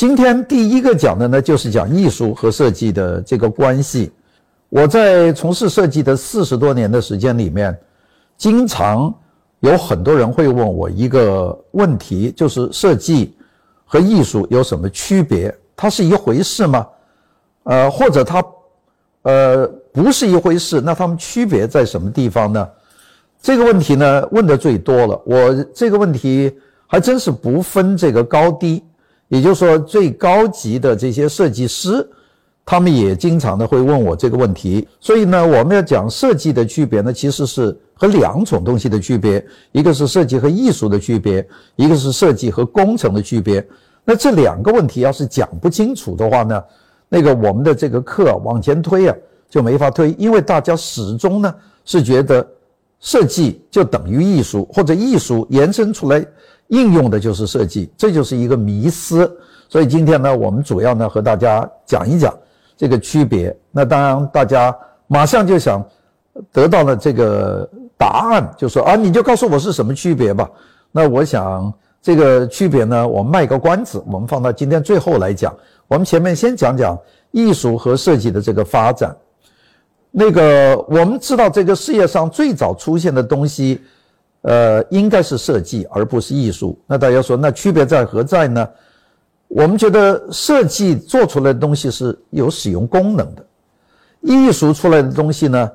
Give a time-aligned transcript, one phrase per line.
[0.00, 4.10] 今天第一个讲的呢，就是讲艺术和设计的这个关系。
[4.70, 7.78] 我在从事设计的四十多年的时间里面，
[8.38, 9.14] 经常
[9.58, 13.36] 有很多人会问我一个问题，就是设计
[13.84, 15.54] 和艺术有什么区别？
[15.76, 16.86] 它是一回事吗？
[17.64, 18.42] 呃，或者它
[19.24, 20.80] 呃不是一回事？
[20.80, 22.66] 那它们区别在什么地方呢？
[23.42, 25.20] 这个问题呢问的最多了。
[25.26, 26.58] 我这个问题。
[26.92, 28.82] 还真是不分这个高低，
[29.30, 32.04] 也就是说，最高级的这些设计师，
[32.66, 34.88] 他们也经常的会问我这个问题。
[34.98, 41.46] 所以呢，我们要讲设计的区别呢，其实是和两种东西的区别，一个是设计和艺术的区别，
[41.76, 43.64] 一个是设计和工程的区别。
[44.04, 46.60] 那这两个问题要是讲不清楚的话呢，
[47.08, 49.14] 那个我们的这个课往前推啊
[49.48, 51.54] 就没法推，因为大家始终呢
[51.84, 52.44] 是觉得
[52.98, 56.26] 设计就等于艺术，或者艺术延伸出来。
[56.70, 59.30] 应用的就是设计，这就是一个迷思。
[59.68, 62.36] 所以今天呢，我们主要呢和大家讲一讲
[62.76, 63.56] 这个区别。
[63.70, 65.84] 那当然，大家马上就想
[66.52, 70.48] 得到了这个答案，就说啊，你就告诉我是什么区别吧。
[70.90, 75.54] 那我想这个区别呢，我们卖个关子，我们放到今天最后来讲。
[75.86, 76.98] 我们前面先讲讲
[77.32, 79.16] 艺术和设计的这个发展。
[80.10, 83.80] 那个我们知道，这个世界上最早出现的东西。
[84.42, 86.78] 呃，应该是设计而不是艺术。
[86.86, 88.68] 那大家说，那区别在何在呢？
[89.48, 93.44] 我们觉得设计做出来的东西是有使用功能的，
[94.20, 95.70] 艺术出来的东西呢，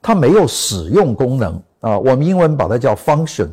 [0.00, 1.98] 它没有使用功能啊。
[1.98, 3.48] 我们英文把它叫 function，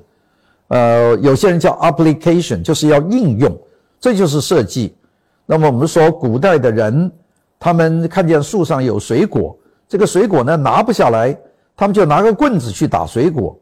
[0.68, 3.58] 呃，有些人叫 application，就是要应用，
[4.00, 4.96] 这就是设计。
[5.46, 7.12] 那么我们说，古代的人，
[7.60, 9.58] 他们看见树上有水果，
[9.90, 11.36] 这个水果呢拿不下来，
[11.76, 13.60] 他们就拿个棍子去打水果。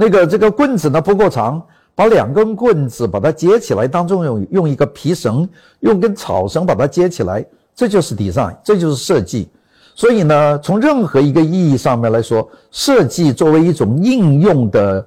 [0.00, 1.62] 那个这个棍子呢不够长，
[1.94, 5.46] 把两根棍子把它接起来，当中用用一个皮绳，
[5.80, 9.50] 用根草绳把它接起来，这就是 design，这就是设计。
[9.94, 15.06] 所以呢，从任何一个意义上面来说，设计作为一种应用的，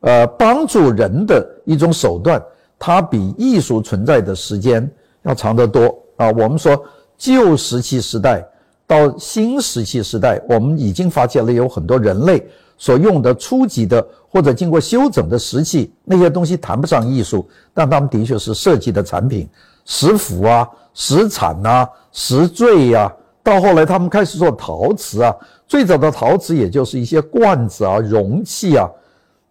[0.00, 2.42] 呃，帮助人的一种手段，
[2.78, 4.86] 它比艺术存在的时间
[5.22, 6.30] 要长得多啊。
[6.32, 6.78] 我们说
[7.16, 8.46] 旧石器时代
[8.90, 12.44] 到新石器时代，我们已经发现了有很多人类。
[12.76, 19.46] 所用的初级的或者经过修整的石器，那些东西谈不上艺术，但他们的确是设计的产品，
[19.84, 23.12] 石斧啊、石铲呐、石坠呀，
[23.44, 25.32] 到后来他们开始做陶瓷啊，
[25.68, 28.88] 最早的陶瓷也就是一些罐子啊、容器啊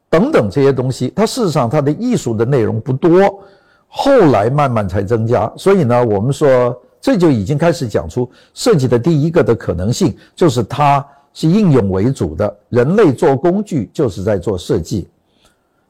[0.09, 3.41] 等等这些东西，它事实上它的艺术的内容不多，
[3.87, 5.49] 后来慢慢才增加。
[5.55, 11.05] 所以呢，我们说这就已经开始讲出设计的第一个的可能性，就是它。
[11.31, 15.07] 是应用为主的，人类做工具就是在做设计。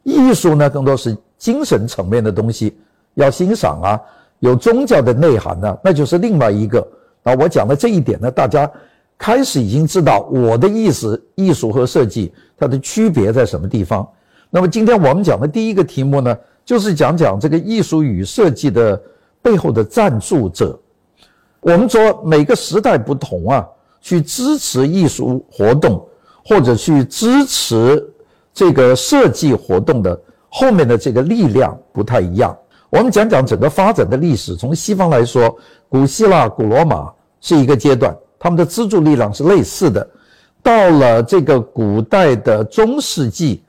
[0.04, 2.78] 艺术呢，更多是精神层面的东西，
[3.16, 4.02] 要欣赏啊，
[4.40, 6.86] 有宗教的内涵呢，那就是另外一个。
[7.24, 8.70] 啊，我讲的这一点呢，大家
[9.18, 14.08] 开始已经知道我的意思，艺术和设计它的区别在什么地方。
[14.50, 19.02] 那么今天我们讲的第一个题目呢，就是讲讲这个艺术与设计的
[19.42, 20.78] 背后的赞助者。
[21.62, 23.68] 我们说每个时代不同啊。
[24.02, 26.02] 去支持艺术活动，
[26.46, 28.02] 或者去支持
[28.54, 32.58] 这个设计活动的后面的这个力量不太一样。
[32.90, 34.56] 我们讲讲整个发展的历史。
[34.56, 35.54] 从西方来说，
[35.90, 37.12] 古希腊、古罗马
[37.42, 40.10] 是一个阶段，他们的资助力量是类似的。
[40.64, 43.62] 到了这个古代的中世纪，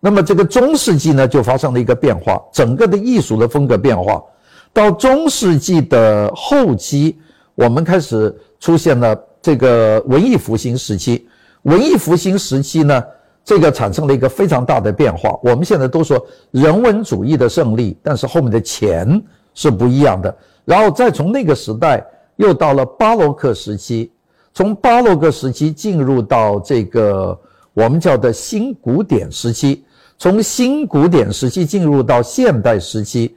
[0.00, 4.22] 那么这个中世纪呢就发生了一个变化，整个的艺术的风格变化。
[4.70, 7.18] 到中世纪的后期，
[7.58, 9.20] 我们开始出现了。
[9.40, 11.26] 这个文艺复兴时期，
[11.62, 13.02] 文艺复兴时期呢，
[13.44, 15.38] 这个产生了一个非常大的变化。
[15.44, 19.22] 我们现在都说人文主义的胜利，但是后面的钱
[19.54, 20.36] 是不一样的。
[20.64, 22.04] 然后再从那个时代
[22.34, 24.10] 又到了巴洛克时期，
[24.52, 27.38] 从巴洛克时期进入到这个
[27.72, 29.84] 我们叫的新古典时期，
[30.18, 33.36] 从新古典时期进入到现代时期，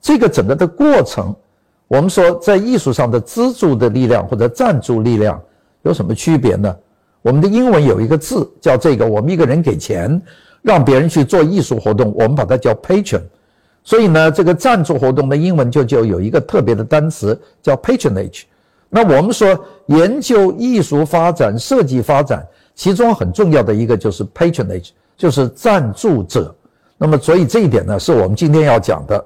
[0.00, 1.36] 这个整个的过程。
[1.86, 5.40] 我们说，在艺术上的资助的力量或者赞助力量
[5.82, 6.74] 有什么区别呢？
[7.20, 10.20] 我们的英文有一个字叫这个，我们一个人给钱
[10.62, 13.22] 让别人去做艺术活动，我们把它叫 patron。
[13.82, 18.44] 所以呢，这个赞助活动的英文就就有一个特别的单词叫 patronage。
[18.88, 26.54] 那我们说研究艺术发展、设计发展，其中很重要的一个就是 patronage，就是赞助者。
[26.96, 29.22] 那么，所以这一点呢，是我们今天要讲的。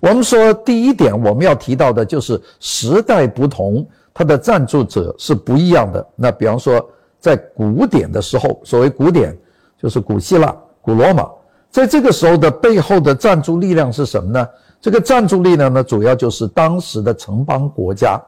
[0.00, 6.04] 我们说第一点，我们要提到的就是时代不同，它的赞助者是不一样的。
[6.16, 6.84] 那比方说，
[7.20, 9.36] 在古典的时候，所谓古典
[9.80, 11.28] 就是古希腊、古罗马，
[11.70, 14.48] 在这个时候的背后的赞助力量是什么呢？
[14.80, 18.18] 这个赞助力量呢，主要就是当时的城邦国家，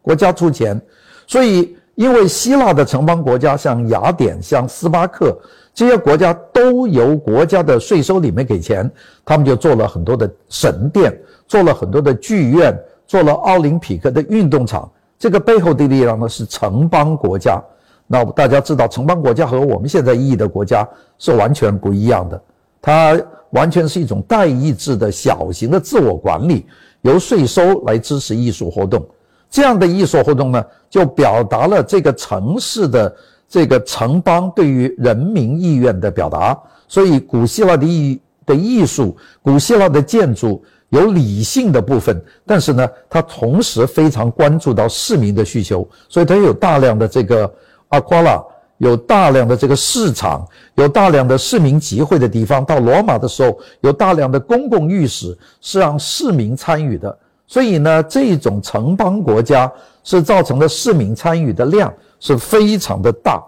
[0.00, 0.80] 国家出钱，
[1.26, 5.38] 所以因为希腊的城邦国家像雅典、像斯巴克
[5.74, 8.90] 这些国家都由国家的税收里面给钱，
[9.24, 14.90] 他们就做了很多的神殿，做了很多的剧院，做了奥林匹克的运动场。
[15.18, 17.62] 这个背后的力量呢，是城邦国家。
[18.06, 20.86] 那大家知道，城邦国家和我们现在意义的国家
[21.18, 22.42] 是完全不一样的，
[22.80, 23.18] 它
[23.50, 26.66] 完全是一种代议制的小型的自我管理，
[27.00, 29.06] 由税收来支持艺术活动。
[29.48, 33.14] 这样的艺术活动呢，就表达了这个城市的
[33.52, 36.58] 这个城邦对于人民意愿的表达。
[36.88, 47.52] 所以，古希腊的艺的艺术，古希腊的建筑有理性的部分，但是呢，它同时非常关注到市民的需求，所以它有大量的这个。
[47.88, 48.42] 阿夸拉
[48.78, 52.64] 有大量的这个市场，有大量的市民集会的地方。
[52.64, 57.18] 到罗马的时候，有大量的公共浴室是让市民参与的。
[57.52, 59.70] 所以呢，这种城邦国家
[60.02, 63.44] 是造成的市民参与的量是非常的大。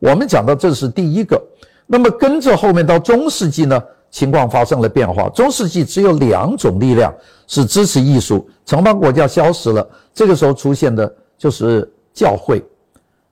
[0.00, 1.40] 我们讲到这是第一个。
[1.86, 5.28] 那么跟着后面到中世纪呢，情况发生了变化。
[5.28, 7.14] 中世纪只有两种力量
[7.46, 12.60] 是支持艺术，城邦国家消失了，这个时候出现的就是教会。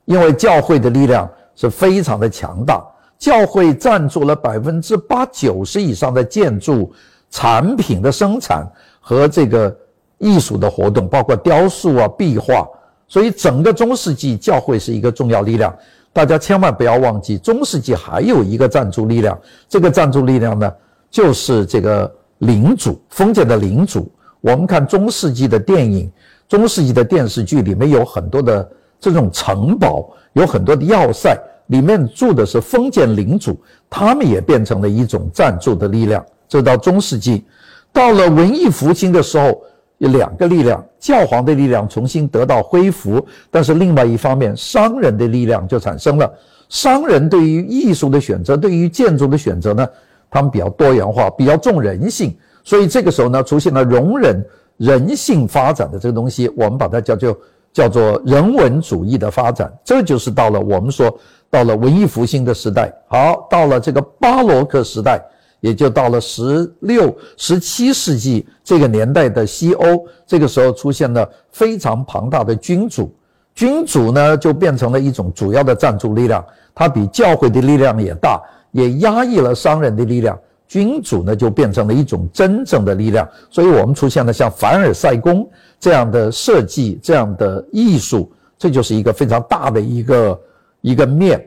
[0.05, 2.81] 因为教会的力量是非常的强大，
[3.19, 6.93] 教会赞助了百分之八九十以上的建筑
[7.31, 8.64] 产品的生产
[9.00, 9.76] 和这个
[10.19, 12.66] 艺术的活动，包括雕塑啊、壁画。
[13.06, 15.75] 所以整个中世纪教会是一个重要力量。
[16.12, 19.38] 大家千万不要忘记，中世纪还有一个赞助力量，
[19.69, 20.72] 这个赞助力量呢，
[21.11, 24.11] 就是这个领主，封建的领主。
[24.40, 26.11] 我们看中世纪的电影、
[26.49, 28.69] 中世纪的电视剧里面有很多的。
[29.00, 33.55] 这种城堡有很多的要塞，里面住的是封建领主，
[33.90, 36.25] 他们也变成了一种赞助的力量。
[36.49, 37.44] 这到中世纪，
[37.93, 39.61] 到了文艺复兴的时候，
[39.99, 46.32] 有两个力量：教皇的力量重新得到恢复，但是另外一方面，商人的力量就产生了。
[46.69, 49.88] 商人对于艺术的选择，对于建筑的选择呢，
[50.31, 54.44] 他们比较多元化，比较重人性，所以这个时候呢，出现了容忍
[54.76, 57.37] 人性发展的这个东西，我们把它叫做。
[57.75, 61.12] 叫做人文主义的发展，这就是到了我们说
[61.50, 62.88] 到了文艺复兴的时代。
[63.08, 65.20] 好，到了这个巴洛克时代，
[65.64, 73.11] 也就到了十六、十七世纪这个年代的西欧，这个时候出现了非常庞大的君主，
[73.55, 76.44] 君主呢就变成了一种主要的赞助力量，
[76.75, 78.38] 它比教会的力量也大，
[78.72, 80.38] 也压抑了商人的力量。
[80.69, 85.49] 君主呢就变成了一种真正的力量，所以我们出现了像凡尔赛宫
[85.81, 90.40] 这样的设计、这样的艺术，这就是一个非常大的一个
[90.82, 91.43] 一个面。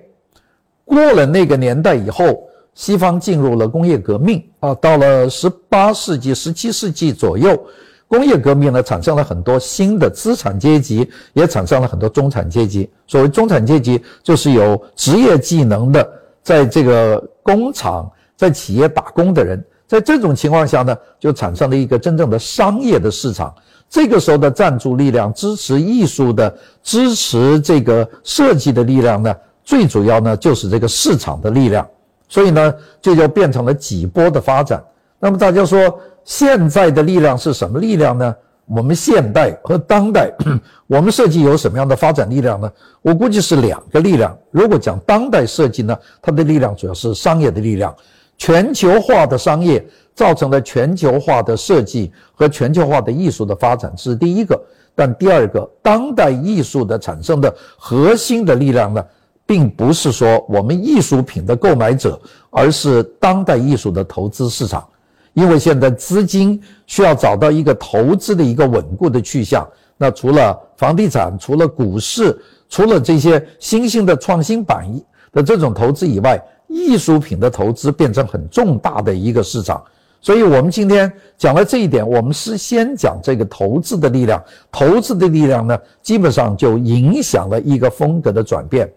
[0.86, 2.48] 过了那个年代以后，
[2.78, 7.60] 西方进入了工业革命啊，到了十八世纪、十七世纪左右，
[8.08, 12.88] 工业革命呢产生了很多新的资产阶级，也产生了很多中产阶级。
[13.08, 16.08] 所谓中产阶级，就是有职业技能的，
[16.44, 18.10] 在这个工厂。
[18.36, 23.52] 在企业打工的人，在这种情况下呢，就产生了一个真正的商业的市场。
[23.90, 31.84] 这个时候的赞助力量、支持艺术的、支持这个设计的力量呢，最主要呢就是这个市场的力量。
[32.28, 34.84] 所以呢，这就变成了几波的发展。
[35.20, 38.36] 那么大家说，现在的力量是什么力量呢？
[38.66, 40.30] 我们现代和当代，
[40.88, 42.70] 我们设计有什么样的发展力量呢？
[43.02, 44.38] 我估计是两个力量。
[44.52, 47.96] 如果讲当代设计呢，它的力量主要是商业的力量。
[48.38, 54.62] 全球化的商业造成了全球化的设计和全球化的艺术的发展，这是第一个。
[54.94, 59.04] 但第二个，当代艺术的产生的核心的力量呢，
[59.48, 62.20] 并不是说我们艺术品的购买者，
[62.52, 64.86] 而是当代艺术的投资市场。
[65.34, 69.68] 因为现在资金需要找到一个投资的一个稳固的去向。
[69.96, 72.38] 那除了房地产，除了股市，
[72.68, 74.86] 除了这些新兴的创新板
[75.32, 79.82] 的这种投资以外，艺术品的投资变成很重大的一个市场，
[80.22, 88.92] 所以我们今天讲了这一点，我们是先讲这个投资的力量，投资的力量呢，基本上就影响了一个风格的转变。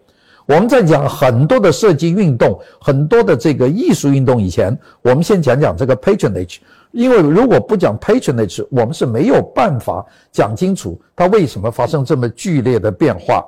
[0.50, 6.56] 我们在讲很多的设计运动，很多的这个艺术运动以前，我们先讲讲这个 patronage，
[6.90, 13.44] 因为如果不讲 patronage，我们是没有办法讲清楚它为什么发生这么剧烈的变化。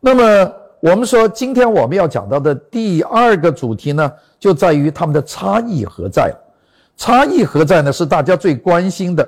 [0.00, 0.52] 那么。
[0.78, 6.32] 我们说，今天我们要讲到的第二个主题呢，就在于他们的差异何在。
[6.98, 7.90] 差异何在呢？
[7.90, 9.26] 是大家最关心的。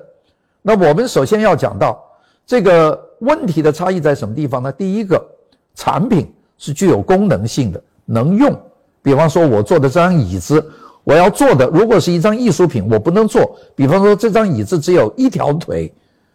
[0.61, 1.99] 那我们首先要讲到
[2.47, 4.71] 这个问题的差异在什么地方呢？
[4.71, 5.27] 第一个，
[5.75, 8.61] 产品是具有功能性的，能用。
[9.01, 10.63] 比方说，我坐的这张椅子，
[11.05, 13.57] 我要做的，如果是一张艺术品，我不能做。
[13.75, 15.91] 比方说，这张椅子只有一条腿，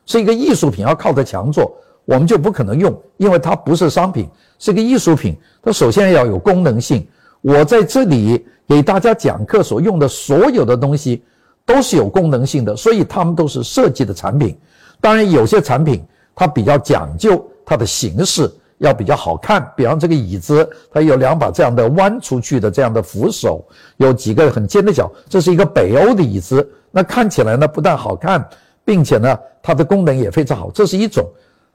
[0.07, 1.75] 是一个艺术品，要靠着墙做，
[2.05, 4.27] 我们就不可能用，因为它不是商品，
[4.57, 5.37] 是个艺术品。
[5.61, 7.05] 它首先要有功能性。
[7.41, 11.21] 我在这里给大家讲课所用的所有的东西，
[11.65, 14.57] 都是有功能性的，所以它们都是设计的产品。
[15.01, 16.01] 当然，有些产品
[16.33, 18.49] 它比较讲究它的形式。
[18.83, 28.45] 要比较好看，比方这个椅子，它有两把这样的弯出去的这样的扶手，有几个很尖的角，这是一个北欧的椅子，那看起来呢不但好看，
[28.83, 31.25] 并且呢它的功能也非常好，这是一种。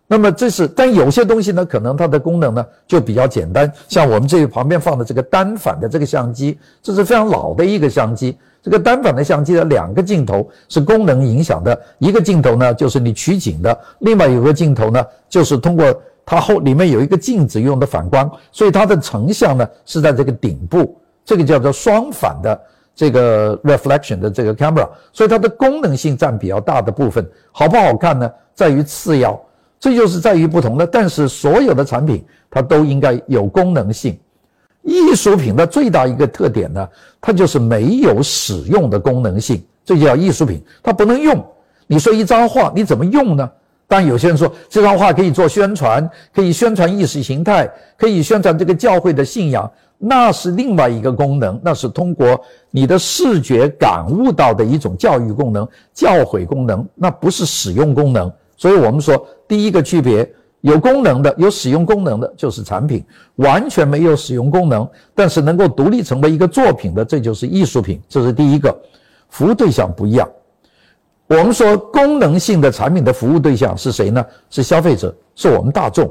[0.06, 8.36] 那么这是，但有些东西呢，可能它的功能呢就比较简单，像我们这旁边放的这个单反的这个相机，这是非常老的一个相机。
[8.62, 15.86] 这个单反的相机的两个镜头是功能影响的，一个镜头呢就是你取景的，另外有个镜头呢就是通过。
[16.30, 20.94] 它后里面有一个镜子用的反光，所以它的成像呢是在这个顶部，
[21.24, 22.60] 这个叫做双反的
[22.94, 27.26] 这个 reflection 的这个 camera，所以它的功能性占比较大的部分。
[27.50, 28.30] 好不好看呢？
[28.54, 29.40] 在于次要，
[29.80, 30.86] 这就是在于不同的。
[30.86, 34.18] 但是所有的产品它都应该有功能性。
[34.82, 36.86] 艺术品的最大一个特点呢，
[37.22, 41.42] 它就是没有使用的功能性，这叫艺术品，它不能用。
[41.86, 43.50] 你说一张画你怎么用呢？
[43.88, 52.38] 但有些人说这张画可以做宣传，可以宣传意识形态，可以宣传这个教会的信仰，那是另外一个功能，那是通过
[52.70, 58.30] 你的视觉感悟到的一种教育功能、教诲功能，那不是使用功能。
[58.58, 60.30] 所以我们说，第一个区别，
[60.60, 63.00] 有功能的、有使用功能的，就是产品；
[63.36, 67.98] 完全没有使用功能，但是能够独立成为一个作品的，这就是艺术品。
[68.06, 68.76] 这是第一个，
[69.30, 70.28] 服务对象不一样。
[71.28, 74.24] 我们说功能性的产品的服务对象是谁呢？
[74.48, 76.10] 是消费者，是我们大众，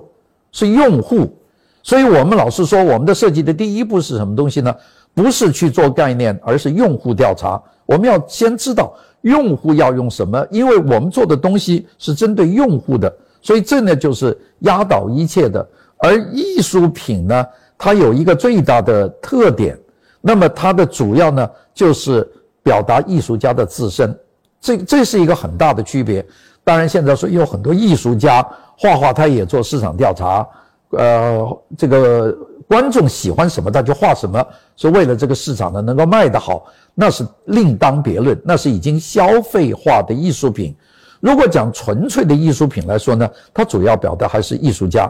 [0.52, 1.36] 是用户。
[1.82, 4.76] 所以，我们老是说，我们的设计的第一步是什么东西呢？
[5.16, 7.60] 不是去做概念，而是用户调查。
[7.88, 13.12] 我们要先知道用户要用什么，因为我们做的东西是针对用户的。
[13.42, 15.68] 所以，这呢就是压倒一切的。
[15.98, 17.44] 而艺术品呢，
[17.76, 19.76] 它有一个最大的特点，
[20.22, 22.30] 那么它的主要呢就是
[22.62, 24.16] 表达艺术家的自身。
[24.60, 26.26] 这这是一个很大的区别。
[26.64, 28.46] 当然，现在说有很多艺术家
[28.78, 30.46] 画画，他也做市场调查。
[30.90, 32.36] 呃，这个
[32.68, 34.46] 观众喜欢什么，他就画什么，
[34.76, 40.76] 是为了这个市场呢能够卖得好，那是另当别论，那是已经消费化的艺术品。
[41.22, 45.10] 如果讲纯粹的艺术品来说呢，它主要表达还是艺术家。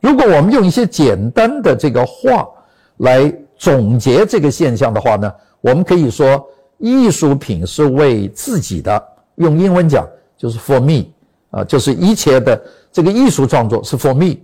[0.00, 2.46] 如果我们用一些简单的这个话
[2.98, 5.32] 来总结这个现象的话呢，
[5.62, 6.46] 我们可以说。
[6.80, 9.00] 艺术品是为自己的，
[9.36, 11.06] 用英文讲就是 for me，
[11.50, 12.60] 啊，就是一切的
[12.90, 14.38] 这个艺术创作是 for me。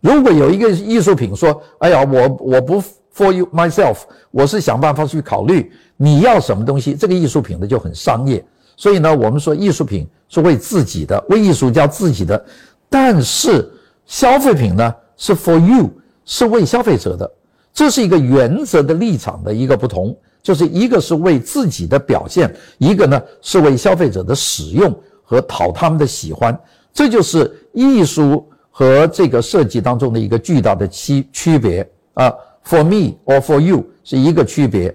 [0.00, 2.82] 如果有一个艺术品说，哎呀，我我不
[3.14, 3.98] for you myself，
[4.30, 8.42] 我是想办法去考虑你要什么东西，这个艺术品呢就很商业。
[8.76, 12.42] 所以呢，我们说艺术品是为自己的，为艺术家自己的，
[12.88, 13.70] 但是
[14.06, 15.90] 消费品呢是 for you，
[16.24, 17.30] 是为消费者的，
[17.74, 20.16] 这是一个原则的立场的一个不同。
[20.42, 26.58] 就是一个是为自己的表现，一个呢是为消费者的使用和讨他们的喜欢，
[26.92, 32.32] 这就是艺术和这个设计当中的一个巨大的区区别啊。
[32.62, 34.94] For me or for you 是一个区别。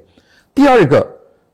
[0.53, 1.05] 第二个，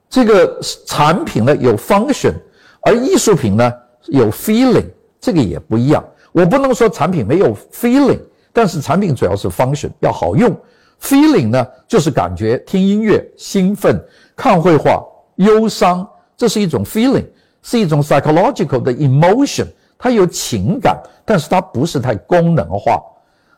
[0.09, 2.33] 这个产品呢有 function，
[2.81, 3.73] 而艺术品呢
[4.07, 4.85] 有 feeling，
[5.19, 6.03] 这个也不一样。
[6.33, 8.19] 我不能说产品没有 feeling，
[8.51, 10.55] 但是产品主要是 function 要好用。
[11.01, 14.01] Feeling 呢，就是感觉，听音乐兴奋，
[14.35, 15.03] 看绘画
[15.35, 17.25] 忧伤，这是一种 feeling，
[17.63, 19.65] 是一种 psychological 的 emotion，
[19.97, 23.01] 它有情感，但是它不是太功能化。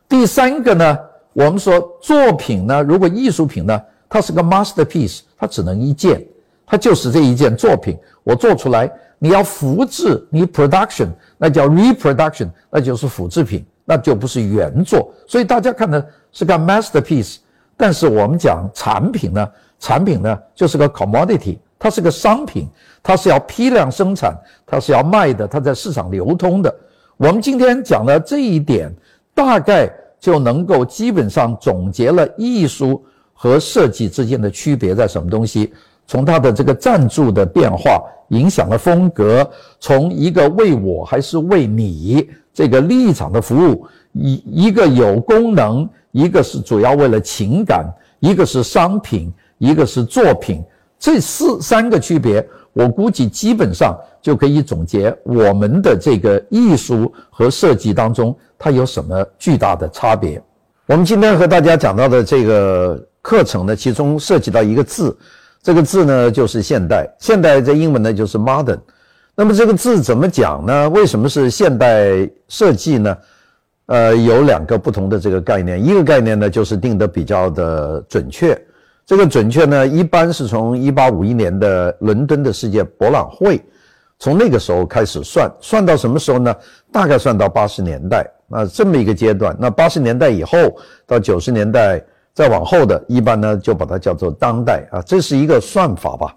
[0.08, 0.98] 第三个呢，
[1.32, 6.26] 我们说作品呢，如果艺术品呢，它是个 masterpiece，它只能一件，
[6.66, 13.64] 它就是这一件作品，我做出来，你要复制，你 production，那叫 reproduction，那就是复制品。
[13.84, 17.36] 那就不是原作，所以大家看的是个 masterpiece，
[17.76, 19.46] 但是我们讲产品呢，
[19.78, 22.66] 产品呢就是个 commodity，它是个商品，
[23.02, 24.34] 它是要批量生产，
[24.66, 26.74] 它是要卖的，它在市场流通的。
[27.18, 28.90] 我们今天讲的这一点，
[29.34, 35.74] 大概就能够基本上总结了艺术和设计之间的区别在什么东西。
[36.06, 39.48] 从它的这个赞助的变化影响了风格，
[39.78, 42.30] 从一个为我还是为你。
[42.54, 47.84] 这个立场的服务，一一个有功能，一个是主要为了情感，
[48.20, 50.62] 一个是商品，一个是作品，
[50.96, 60.40] 这四三个区别，我估计基本上就可以总结我们的这个艺术和设计当中它有什么巨大的差别。
[60.86, 65.16] 我们今天和大家讲到的这个课程呢，其中涉及到一个字，
[65.60, 68.78] 这个字呢就是现代，现代在英文呢就是 modern。
[69.36, 70.88] 那么这个字怎么讲呢？
[70.90, 73.16] 为什么是现代设计呢？
[73.86, 78.56] 呃，有两个不同的这个概念，一个概念呢就是定的比较的准确，
[79.04, 83.60] 这个准确呢一般是从一八五一年的伦敦的世界博览会，
[84.20, 86.54] 从那个时候开始算，算到什么时候呢？
[86.92, 89.54] 大概算到八十年代啊这么一个阶段。
[89.58, 90.56] 那八十年代以后
[91.06, 96.34] 到九十年代再往后的，一般呢就把它叫做当代啊，这是一个算法吧。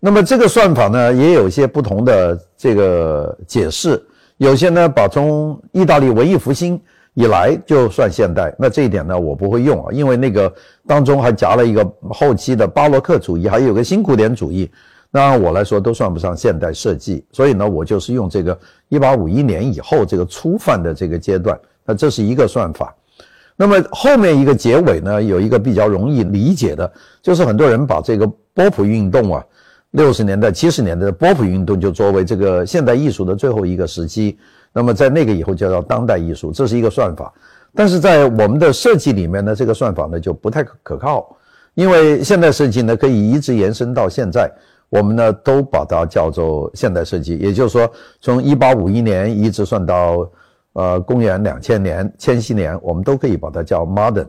[0.00, 4.02] 那么这个算法呢也有一些不同的这个解释。
[4.38, 6.80] 有些呢，把从意大利文艺复兴
[7.12, 10.50] 以来就算现代，那这一点呢，我不会用啊，因为那个
[10.86, 14.70] 当中还夹了一个后期的巴洛克主义，还有个新古典主义，
[15.10, 22.94] 那我来说都算不上现代设计，所以呢，我就是用这个一八五一年以后这个初犯的这个阶段，那这是一个算法。
[23.56, 26.90] 那么后面一个结尾呢，有一个比较容易理解的，
[27.20, 29.44] 就是很多人把这个波普运动啊。
[29.92, 34.38] 六十年代、七十年代的波普运动就作为这个现代艺术的最后一个时期，
[34.72, 37.32] 那么在那个以后就叫当代艺术，这是一个算法。
[37.74, 41.36] 但是在我们的设计里面呢，这个算法呢就不太可靠，
[41.74, 44.48] 因为现代设计呢可以一直延伸到现在，
[44.88, 50.30] 我们呢都把它叫做现代设计，也就是说从一八五一年一直算到
[50.74, 54.26] 呃公元两千年、千禧年，我们都可以把它叫 modern。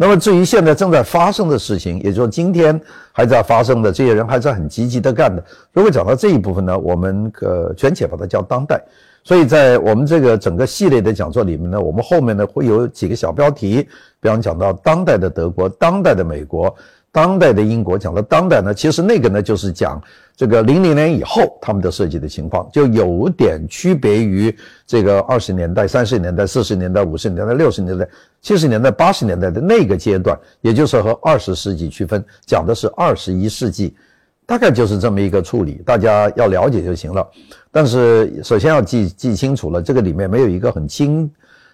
[0.00, 5.42] 那么至于现在正在发生的事情，也就是今天还在发生的这些人还在很积极的干的。
[5.72, 8.80] 如果讲到这一部分呢，我们呃全且把它叫当代。
[9.24, 13.88] 所以在我们这个整个系列的讲座里面呢，我们后面呢会有几个小标题，
[14.20, 16.72] 比方讲到当代的德国、当代的美国。
[17.10, 20.00] 当代的英国讲的当代呢，其实那个呢就是讲
[20.36, 24.54] 这个零零年以后他们的设计的情况，就有点区别于
[24.86, 28.06] 这个二十年代、三十年代、四十年代、五十年代、六十年代、
[28.42, 33.96] 七十年代、八十年代的那个阶段，也就是和二十世纪区分，讲的是二十一世纪，
[34.46, 37.26] 大概就是这么一个处理，大家要了解就行了。
[37.72, 41.28] 但是首先要记记清楚了，这个里面没有一个很清。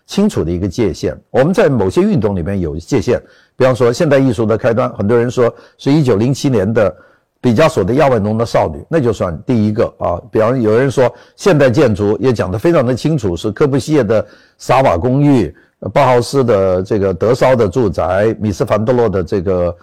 [0.06, 3.18] 清楚的一个界限，我们在某些运动里面有界限，
[3.56, 6.94] 比方说现代艺术的开端，很多人说是一九零七年的
[7.40, 10.20] 毕加索的《亚万农的少女》，那就算第一个啊。
[10.32, 14.26] 比方有人说现代建筑也讲得非常的清楚，是科布西耶的
[14.58, 15.54] 萨瓦公寓、
[15.92, 19.76] 包豪斯的这个德绍的住宅、米斯凡德洛的这个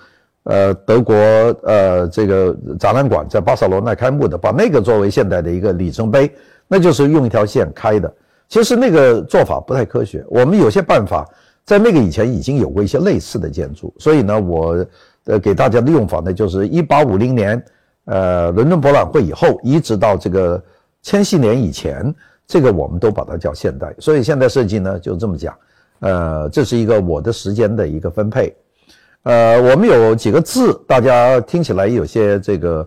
[0.43, 6.29] 呃德国呃这个展览馆在巴塞罗那开幕的，把那个作为现代的一个里程碑，
[6.67, 8.11] 那就是用一条线开的。
[8.49, 10.25] 其实那个做法不太科学。
[10.27, 11.25] 我们有些办法
[11.65, 14.85] 在那个以前已经有过一些类似的建筑，所以呢，我
[15.25, 17.63] 呃给大家的用法呢，就是一八五零年，
[18.05, 20.61] 呃，伦敦博览会以后，一直到这个
[21.01, 22.13] 千禧年以前，
[22.47, 23.93] 这个我们都把它叫现代。
[23.99, 25.55] 所以现代设计呢就这么讲，
[25.99, 28.53] 呃，这是一个我的时间的一个分配。
[29.23, 32.85] 呃，我们有几个字，大家听起来有些这个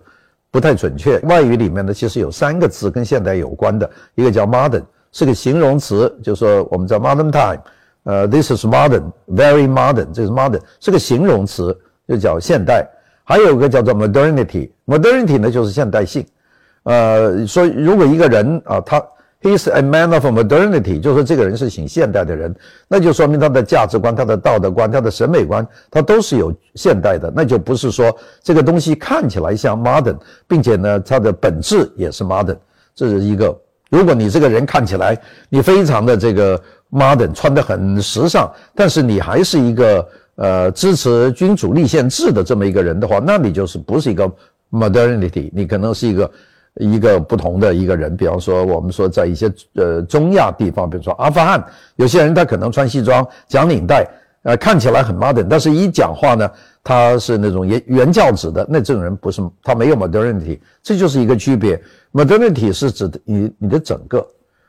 [0.51, 1.17] 不太准确。
[1.19, 4.83] 外语里面呢，其实有三个字跟现代有关的，一个叫 modern。
[5.13, 7.61] 是个形容词，就是说我们在 modern time，
[8.05, 12.87] 呃，this is modern，very modern，这是 modern，是个形容词，就叫现代。
[13.23, 16.25] 还有一个叫做 modernity，modernity 呢就是现代性。
[16.83, 19.03] 呃，说如果一个人啊，他
[19.41, 22.55] he's a man of modernity，就说这个人是挺现代的人，
[22.87, 32.57] 那就说明他的价值观、他的道德观、他的审美观，他都是有现代的，那就不是说这个东西看起来像 modern，并且呢，它的本质也是 modern，
[32.93, 33.59] 这是一个。
[33.91, 36.59] 如果你这个人看起来你非常的这个
[36.91, 44.31] modern，穿得很时尚，但是你还是一个呃支持君主立宪制的这么一个人的话，那你就是不是一个
[44.71, 46.31] modernity，你可能是一个
[46.75, 48.15] 一个不同的一个人。
[48.15, 51.63] 比方说，我们说在一些呃中亚地方，比如说阿富汗，
[51.95, 54.07] 有些人他可能穿西装、讲领带，
[54.43, 56.49] 呃看起来很 modern，但是一讲话呢。
[56.87, 61.81] 他是那种原原教旨的，那这种人不是他没有 modernity，这就是一个区别。
[62.13, 64.23] modernity 是指的你你的整个，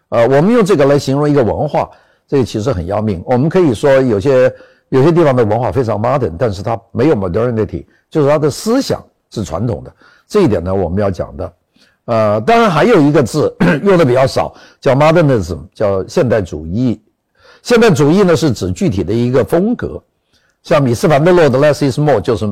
[0.08, 1.90] 呃，我们用这个来形容一个文化，
[2.28, 3.22] 这其实很要命。
[3.26, 4.52] 我们可以说有些
[4.88, 9.92] 有些地方的文化非常 modern，但是它没有 modernity，就是它的思想是传统的。
[10.28, 11.52] 这一点呢，我们要讲的。
[12.06, 17.00] 呃，当然还有一个字 用的比较少，叫 modernism，叫现代主义。
[17.62, 20.00] 现代主义呢是指具体的一个风格。
[20.62, 22.44] 像米斯凡德洛的 “less is more” 就是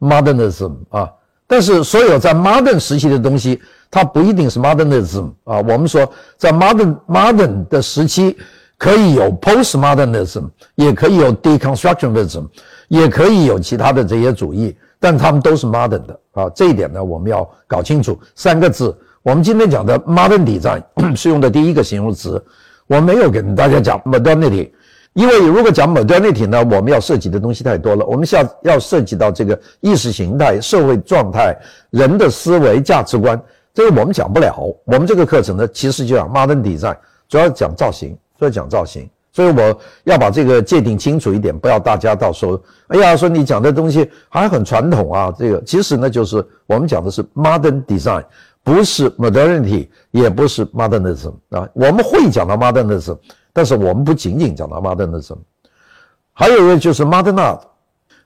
[0.00, 1.08] modernism 啊，
[1.46, 3.60] 但是所有在 modern 时期的东西，
[3.90, 5.58] 它不一定是 modernism 啊。
[5.58, 8.36] 我们说在 modern modern 的时期，
[8.78, 12.46] 可以有 postmodernism，也可以有 deconstructionism，
[12.88, 16.50] 也可以有其他的这些主义，但他们都是 modern 的啊。
[16.50, 18.18] 这一点呢，我们要搞清楚。
[18.34, 20.82] 三个字，我们今天讲的 modern design
[21.16, 22.42] 是用的第一个形容词，
[22.86, 24.70] 我没有跟大家讲 modernity。
[25.14, 31.56] 因为如果讲 modernity 呢，我们要涉及的东西太多了，我们下要涉及到这个意识形态、社会状态、
[31.88, 33.40] 人的思维、价值观，
[33.72, 34.54] 这个我们讲不了。
[34.84, 36.94] 我们这个课程呢，其实就讲 modern design，
[37.30, 39.08] 主要讲造型，主要讲造型。
[39.32, 45.34] 所以我要把这个界定清楚一点，不要大家到时候，哎呀，说你讲的东西还很传统啊。
[45.38, 48.24] 这个其实呢，就是我们讲的是 modern design，
[48.64, 51.68] 不是 modernity，也不是 modernism 啊。
[51.74, 53.18] 我们会讲到 modernism。
[53.52, 55.38] 但是我们不仅仅讲到 modernism，
[56.34, 57.60] 还有一个就是 modern art，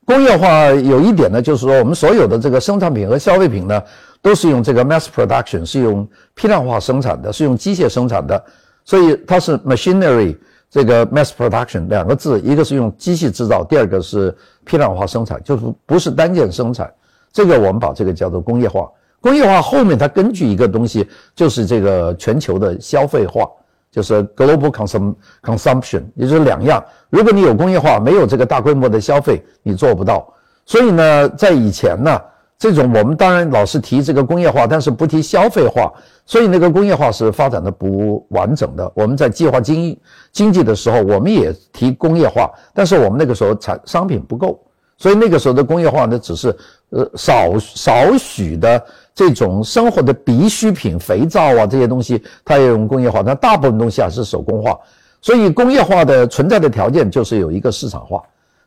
[0.05, 3.81] 工业化有一点呢，就是说我们所有的这个生产品和消费品呢，
[4.21, 8.45] 都是用这个 mass production，是用批量化生产的，是用机械生产的，
[8.91, 10.37] 所以它是 machinery
[10.69, 16.93] 这个 mass production 两个字，一个是用机器制造，第二个是批量化生产，就是不是单件生产，
[17.33, 18.91] 这个我们把这个叫做工业化。
[19.21, 23.49] 工业化后面它根据一个东西，就是这个全球的消费化。
[23.93, 26.85] 就是 global consum consumption，也就是两样。
[27.11, 30.33] 如果你有工业化，没有这个大规模的消费，你做不到。
[30.65, 32.21] 所以呢，在以前呢，
[32.61, 35.91] 这种我们当然老是提这个工业化，但是不提消费化，
[36.27, 38.93] 所以那个工业化是发展的不完整的。
[38.95, 39.99] 我们在计划经
[40.31, 44.61] 经济的时候，我们也提工业化，但是我们那个时候产商品不够。
[44.99, 46.55] 所以那个时候的工业化呢，只是
[46.91, 54.79] 呃少少许的这种生活的必需品，肥皂啊这些东西，它也用工业化，但大部分东西还是手工化。
[55.23, 58.23] 所以工业化的存在的条件就是有一个市场化，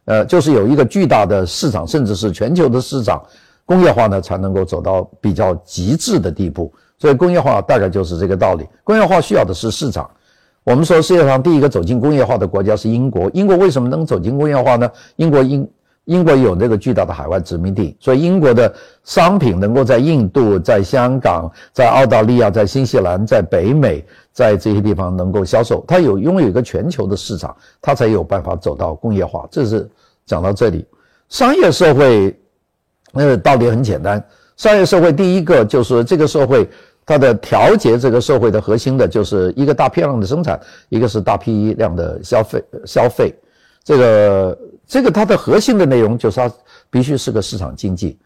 [0.06, 3.23] 呃，就是有一个巨大的市场，甚至是全球的市场，
[3.65, 6.73] 工业化呢才能够走到比较极致的地步。
[6.97, 8.67] 所以工业化大概就是这个道理。
[8.84, 10.10] 工业化需要的是市场。
[10.63, 14.89] 我们说世界上第一个走进工业化的国家是英国，英国为什么能走进工业化呢？
[15.17, 15.69] 英国英。
[16.06, 29.47] 英国有那个巨大的海外殖民地，所以英国的商品能够在印度、在香港、在澳大利亚、在新西兰、在北美，在这些地方能够销售，它有拥有一个全球的市场，它才有办法走到工业化。
[29.49, 29.89] 这是
[30.26, 30.86] 讲到这里，
[31.30, 32.38] 商业社会，
[33.13, 34.23] 呃，道理很简单。
[34.58, 36.69] 商业社会第一个就是这个社会，
[37.06, 43.34] 它的调节这个社会的核心的就是一个大批量的生产，一个是大批量的消费消费。
[43.84, 46.52] 这个这个它的核心的内容就是它
[46.89, 48.17] 必须是个市场经济，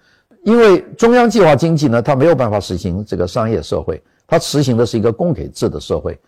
[0.44, 6.20] 因为中央计划经济呢，它没有办法实行这个商业社会，它实行的是一个供给制的社会，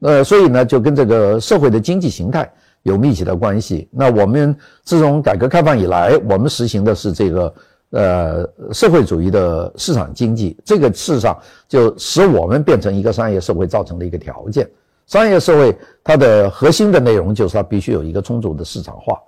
[0.00, 3.88] 呃，所以呢，就跟这个社会的经济形态有密切的关系。
[3.90, 7.54] 那我们自从改革开放以来，我们实行的是这个
[7.94, 14.68] 呃社会主义的市场经济，这个事实上就使我们变成一个商业社会造成的一个条件。
[15.06, 19.20] 商业社会它的核心的内容就是它必须有一个充足的市场化。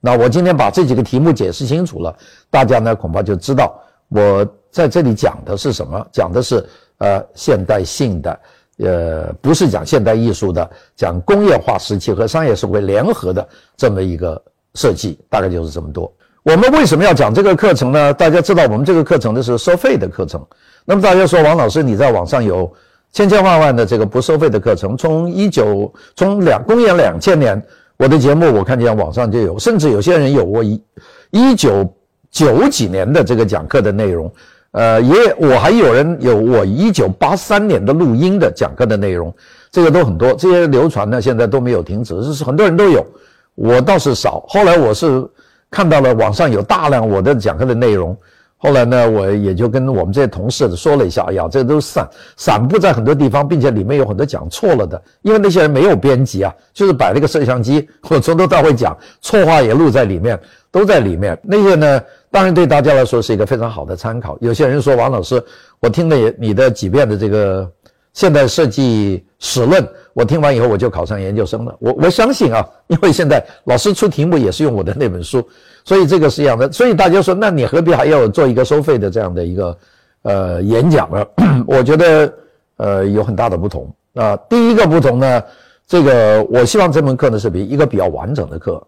[0.00, 2.16] 那我今天把这几个题目解释清楚了，
[2.48, 6.64] 大家呢恐怕就知道我在这里讲的是什么，讲的是
[6.98, 8.40] 呃现代性的，
[8.78, 14.40] 呃不是讲现代艺术的，讲工业化时期和商业社会联合的这么一个
[14.74, 16.10] 设计，大概就是这么多。
[16.46, 18.14] 我们为什么要讲这个课程呢？
[18.14, 20.40] 大家知道我们这个课程的是收费的课程。
[20.84, 22.72] 那么大家说王老师你在网上有？
[23.12, 27.60] 千千万万的这个不收费的课程，从一九从两公元两千年，
[27.96, 30.82] 我的节目我看见网上就有，甚至有些人有我一
[31.30, 31.90] 一九
[32.30, 34.30] 九几年的这个讲课的内容，
[34.72, 39.34] 呃，也我还有人有我一九八三年的录音的讲课的内容，
[39.70, 43.06] 这个都很多，这些流传呢现在都没有停止，是很多人都有，
[43.54, 44.44] 我倒是少。
[44.46, 45.26] 后来我是
[45.70, 48.16] 看到了网上有大量我的讲课的内容。
[48.58, 61.38] 后来呢，我也就跟我们这些同事说了一下，哎呀，这都散散布在很多地方，并且里面有很多讲错了的，因为那些人没有编辑啊，就是摆了个摄像机，我从头到尾讲错话也录在里面，都在里面。
[61.42, 64.38] 那些呢，当然对大家来说是一个非常好的参考。
[64.40, 65.40] 有些人说王老师，
[65.78, 67.70] 我听了你的几遍的这个
[68.16, 71.76] 现代设计史论，我听完以后我就考上研究生了。
[71.78, 75.46] 我我相信啊， 因为现在老师出题目也是用我的那本书。
[75.84, 79.78] 所以这个是一样的，所以大家说，那你何必还要做一个收费的这样的一个
[80.22, 81.26] 呃演讲呢？
[81.68, 82.32] 我觉得
[82.78, 84.34] 呃有很大的不同啊。
[84.48, 85.42] 第一个不同呢，
[85.86, 88.82] 这个我希望这门课呢是比一个比较完整的课。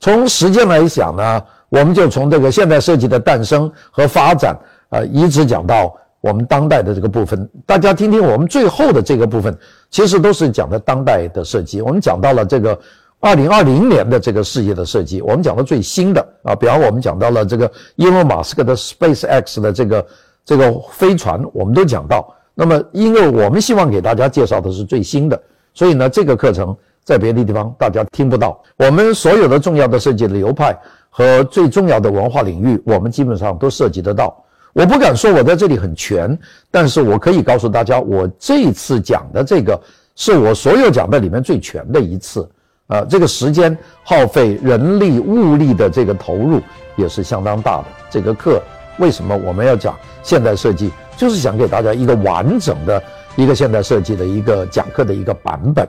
[0.00, 7.48] 从时间来讲呢，我们就从这个现代设计的诞生和发展啊，一直讲到我们当代的这个部分。
[7.66, 9.56] 大家听听我们最后的这个部分，
[9.90, 11.80] 其实都是讲的当代的设计。
[11.80, 12.78] 我们讲到了这个。
[13.22, 20.06] 二零二零年的这个世界的设计，我们讲的最新的啊，比方我们讲到了这个伊隆马斯克的 Space X 的这个
[20.42, 22.34] 这个飞船，我们都讲到。
[22.54, 25.38] 那么，因为我们希望给大家介绍的是最新的，
[25.74, 28.58] 所以呢，这个课程在别的地方大家听不到。
[28.78, 30.74] 我们所有的重要的设计的流派
[31.10, 34.34] 和最重要的文化领域，我们基本上都涉及得到。
[34.72, 36.38] 我不敢说我在这里很全，
[36.70, 39.80] 但是我可以告诉大家，我这次讲的这个
[40.16, 42.48] 是我所有讲的里面最全的一次。
[42.86, 46.60] 啊，这个时间耗费、人力物力的这个投入
[46.96, 47.84] 也是相当大的。
[48.10, 48.60] 这个课
[48.98, 50.90] 为什么我们要讲现代设计？
[51.16, 53.00] 就是想给大家一个完整的
[53.36, 55.88] 一个现代设计的一个讲课的一个版本。